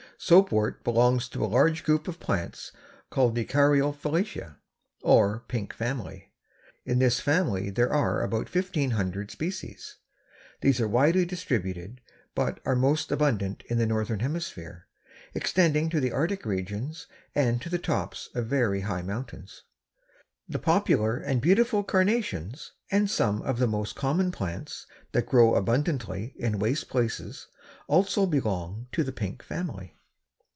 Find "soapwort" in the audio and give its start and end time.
0.23-0.83